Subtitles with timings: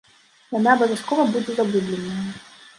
[0.59, 2.21] Яна абавязкова будзе загубленая.